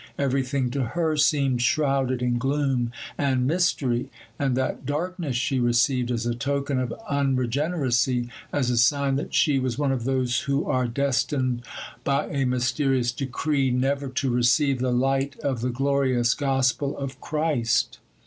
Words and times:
Everything 0.17 0.71
to 0.71 0.83
her 0.97 1.15
seemed 1.15 1.61
shrouded 1.61 2.23
in 2.23 2.39
gloom 2.39 2.91
and 3.19 3.45
mystery; 3.45 4.09
and 4.39 4.57
that 4.57 4.83
darkness 4.83 5.35
she 5.35 5.59
received 5.59 6.09
as 6.09 6.25
a 6.25 6.33
token 6.33 6.79
of 6.79 6.91
unregeneracy, 7.07 8.27
as 8.51 8.71
a 8.71 8.79
sign 8.79 9.15
that 9.17 9.35
she 9.35 9.59
was 9.59 9.77
one 9.77 9.91
of 9.91 10.03
those 10.05 10.39
who 10.39 10.65
are 10.65 10.87
destined, 10.87 11.61
by 12.03 12.25
a 12.29 12.45
mysterious 12.47 13.11
decree, 13.11 13.69
never 13.69 14.07
to 14.09 14.31
receive 14.31 14.79
the 14.79 14.91
light 14.91 15.37
of 15.41 15.61
the 15.61 15.69
glorious 15.69 16.33
gospel 16.33 16.97
of 16.97 17.21
Christ. 17.21 17.99